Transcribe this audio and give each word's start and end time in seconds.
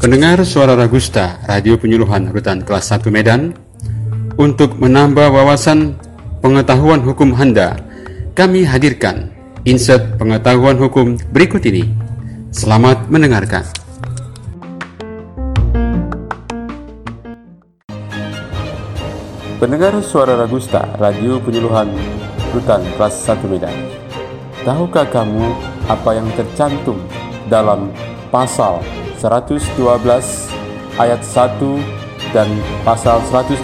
Pendengar 0.00 0.40
suara 0.48 0.72
Ragusta, 0.72 1.44
radio 1.44 1.76
penyuluhan 1.76 2.32
rutan 2.32 2.64
kelas 2.64 2.88
1 2.88 3.12
Medan, 3.12 3.52
untuk 4.40 4.80
menambah 4.80 5.28
wawasan 5.28 6.00
pengetahuan 6.40 7.04
hukum 7.04 7.36
Anda, 7.36 7.76
kami 8.32 8.64
hadirkan 8.64 9.28
insert 9.68 10.16
pengetahuan 10.16 10.80
hukum 10.80 11.20
berikut 11.36 11.68
ini. 11.68 11.92
Selamat 12.48 13.12
mendengarkan. 13.12 13.68
Pendengar 19.60 20.00
suara 20.00 20.40
Ragusta, 20.40 20.96
radio 20.96 21.36
penyuluhan 21.44 21.92
rutan 22.56 22.80
kelas 22.96 23.20
1 23.28 23.52
Medan. 23.52 24.01
Tahukah 24.62 25.10
kamu 25.10 25.42
apa 25.90 26.14
yang 26.14 26.30
tercantum 26.38 26.94
dalam 27.50 27.90
pasal 28.30 28.78
112 29.18 29.74
ayat 31.02 31.18
1 31.18 31.58
dan 32.30 32.46
pasal 32.86 33.18
112 33.26 33.58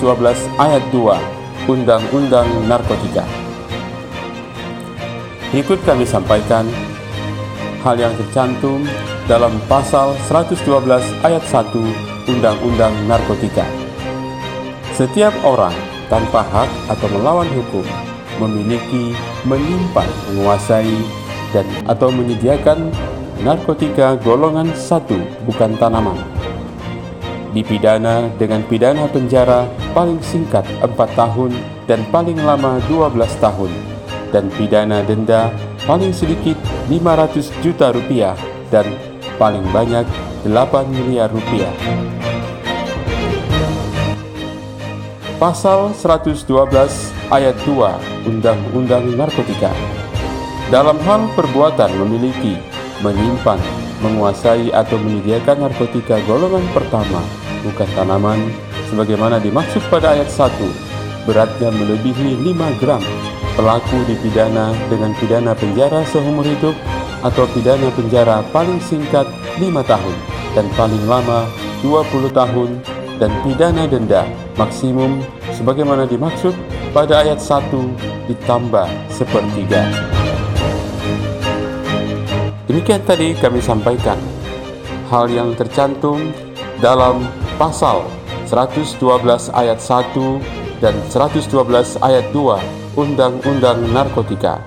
ayat 0.58 0.82
2 0.90 1.70
Undang-Undang 1.70 2.50
Narkotika. 2.66 3.22
Berikut 5.54 5.78
kami 5.86 6.02
sampaikan 6.02 6.66
hal 7.86 7.94
yang 7.94 8.10
tercantum 8.18 8.82
dalam 9.30 9.54
pasal 9.70 10.18
112 10.26 10.66
ayat 11.22 11.44
1 11.46 11.78
Undang-Undang 12.26 12.94
Narkotika. 13.06 13.62
Setiap 14.98 15.30
orang 15.46 15.78
tanpa 16.10 16.42
hak 16.42 16.90
atau 16.90 17.06
melawan 17.14 17.46
hukum 17.54 17.86
memiliki, 18.38 19.14
menyimpan, 19.44 20.08
menguasai, 20.30 20.98
dan 21.52 21.64
atau 21.88 22.12
menyediakan 22.12 22.92
narkotika 23.42 24.18
golongan 24.20 24.70
satu 24.74 25.16
bukan 25.46 25.78
tanaman. 25.78 26.18
Dipidana 27.54 28.28
dengan 28.36 28.60
pidana 28.68 29.08
penjara 29.08 29.64
paling 29.96 30.20
singkat 30.20 30.68
4 30.84 30.92
tahun 31.16 31.56
dan 31.88 32.04
paling 32.12 32.36
lama 32.44 32.76
12 32.86 33.16
tahun 33.40 33.72
dan 34.28 34.52
pidana 34.52 35.00
denda 35.00 35.48
paling 35.88 36.12
sedikit 36.12 36.60
500 36.92 37.64
juta 37.64 37.88
rupiah 37.96 38.36
dan 38.68 38.84
paling 39.40 39.64
banyak 39.72 40.04
8 40.44 40.52
miliar 40.92 41.32
rupiah. 41.32 41.72
Pasal 45.38 45.94
112 45.94 46.50
ayat 47.30 47.54
2 47.62 48.26
Undang-Undang 48.26 49.14
Narkotika. 49.14 49.70
Dalam 50.66 50.98
hal 51.06 51.30
perbuatan 51.38 51.94
memiliki 51.94 52.58
menyimpan, 53.06 53.62
menguasai 54.02 54.74
atau 54.74 54.98
menyediakan 54.98 55.62
narkotika 55.62 56.18
golongan 56.26 56.66
pertama, 56.74 57.22
bukan 57.62 57.86
tanaman, 57.94 58.50
sebagaimana 58.90 59.38
dimaksud 59.38 59.78
pada 59.86 60.18
ayat 60.18 60.26
1, 60.26 60.50
beratnya 61.22 61.70
melebihi 61.70 62.42
5 62.42 62.82
gram, 62.82 63.02
pelaku 63.54 64.10
dipidana 64.10 64.74
dengan 64.90 65.14
pidana 65.22 65.54
penjara 65.54 66.02
seumur 66.10 66.50
hidup 66.50 66.74
atau 67.22 67.46
pidana 67.54 67.94
penjara 67.94 68.42
paling 68.50 68.82
singkat 68.82 69.30
5 69.62 69.70
tahun 69.86 70.16
dan 70.58 70.66
paling 70.74 71.06
lama 71.06 71.46
20 71.86 72.26
tahun 72.34 72.97
dan 73.18 73.34
pidana 73.42 73.84
denda 73.84 74.24
maksimum 74.54 75.22
sebagaimana 75.54 76.06
dimaksud 76.06 76.54
pada 76.94 77.26
ayat 77.26 77.42
1 77.42 77.70
ditambah 78.30 78.86
sepertiga. 79.10 79.82
Demikian 82.70 83.02
tadi 83.02 83.34
kami 83.34 83.58
sampaikan 83.58 84.16
hal 85.10 85.26
yang 85.28 85.56
tercantum 85.56 86.30
dalam 86.78 87.26
pasal 87.58 88.06
112 88.46 89.00
ayat 89.52 89.78
1 89.82 90.80
dan 90.80 90.94
112 91.10 91.48
ayat 92.04 92.24
2 92.30 92.98
Undang-Undang 92.98 93.88
Narkotika. 93.90 94.62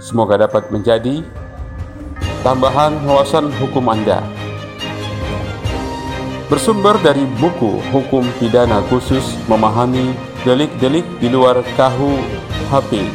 Semoga 0.00 0.40
dapat 0.40 0.72
menjadi 0.72 1.20
tambahan 2.40 2.98
wawasan 3.04 3.52
hukum 3.60 3.84
Anda. 3.84 4.39
Bersumber 6.50 6.98
dari 6.98 7.22
buku 7.38 7.78
Hukum 7.94 8.26
Pidana 8.42 8.82
Khusus 8.90 9.38
Memahami 9.46 10.10
Delik-delik 10.42 11.06
di 11.22 11.30
luar 11.30 11.62
KUHP 11.78 13.06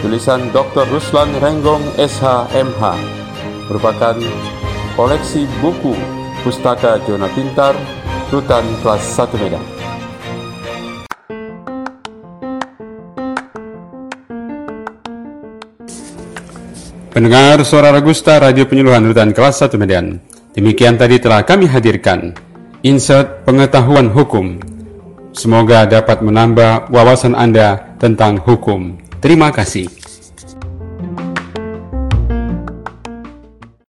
tulisan 0.00 0.48
Dr. 0.52 0.88
Ruslan 0.88 1.28
Renggong 1.44 1.84
SH 2.00 2.56
MH 2.56 2.82
merupakan 3.68 4.16
koleksi 4.96 5.44
buku 5.60 5.92
pustaka 6.40 6.96
Jona 7.04 7.28
Pintar 7.36 7.76
Rutan 8.32 8.64
kelas 8.80 9.04
1 9.12 9.42
Medan. 9.42 9.64
Pendengar 17.10 17.58
suara 17.66 17.90
Ragusta 17.90 18.38
Radio 18.38 18.64
Penyuluhan 18.70 19.02
Rutan 19.04 19.34
kelas 19.34 19.60
1 19.66 19.74
Medan. 19.76 20.29
Demikian 20.50 20.98
tadi 20.98 21.22
telah 21.22 21.46
kami 21.46 21.70
hadirkan 21.70 22.34
insert 22.82 23.46
pengetahuan 23.46 24.10
hukum. 24.10 24.58
Semoga 25.30 25.86
dapat 25.86 26.26
menambah 26.26 26.90
wawasan 26.90 27.38
Anda 27.38 27.94
tentang 28.02 28.42
hukum. 28.42 28.98
Terima 29.22 29.54
kasih. 29.54 29.99